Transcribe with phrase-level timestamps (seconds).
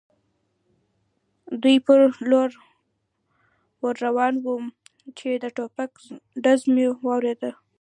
[1.61, 1.99] دوی پر
[2.29, 2.49] لور
[3.81, 4.65] ور روان ووم،
[5.17, 5.91] چې د ټوپک
[6.43, 7.41] ډز مې واورېد.